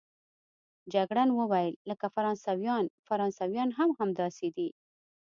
[0.93, 4.69] جګړن وویل: لکه فرانسویان، فرانسویان هم همداسې دي.